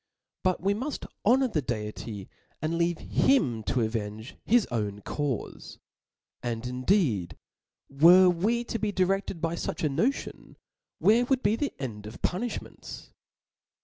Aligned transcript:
But 0.43 0.61
we 0.61 0.73
muft 0.73 1.05
honor 1.23 1.47
the 1.47 1.61
Deity, 1.61 2.27
apd 2.63 2.75
leave 2.75 2.97
him 2.97 3.61
to 3.65 3.81
avenge 3.81 4.35
his 4.43 4.65
own 4.71 5.01
caufe. 5.01 5.77
And 6.41 6.65
indeed, 6.65 7.37
were 7.87 8.27
we 8.27 8.63
to 8.63 8.79
be 8.79 8.91
direfted 8.91 9.41
by 9.41 9.53
fuch 9.53 9.83
a 9.83 9.89
notion, 9.89 10.57
where 10.97 11.25
would 11.25 11.43
be 11.43 11.55
the 11.55 11.71
end 11.77 12.07
of 12.07 12.23
punifhments 12.23 13.11